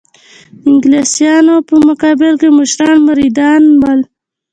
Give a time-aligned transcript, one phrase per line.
[0.61, 4.01] د انګلیسیانو په مقابل کې مشران مریدان ول.